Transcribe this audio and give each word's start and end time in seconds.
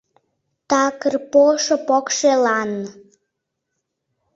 Такыр 0.69 1.15
пошо 1.31 1.75
покшелан. 1.87 2.71